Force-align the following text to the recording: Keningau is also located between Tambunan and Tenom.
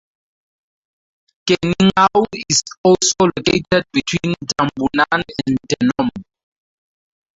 Keningau 1.45 2.25
is 2.49 2.63
also 2.83 3.25
located 3.37 3.85
between 3.93 4.33
Tambunan 4.57 5.05
and 5.37 5.57
Tenom. 5.69 6.09